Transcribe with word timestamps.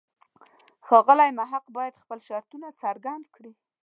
ښاغلی 0.85 1.31
محق 1.39 1.65
باید 1.77 2.01
خپل 2.01 2.19
شرطونه 2.27 2.67
څرګند 2.81 3.25
کړي. 3.35 3.53